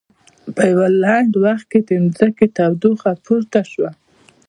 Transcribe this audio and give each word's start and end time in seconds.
په 0.55 0.61
یوه 0.71 0.87
لنډ 1.03 1.31
وخت 1.45 1.65
کې 1.71 1.79
د 1.87 1.89
ځمکې 2.17 2.45
تودوخه 2.57 3.11
پورته 3.25 3.61
شوه. 3.71 3.91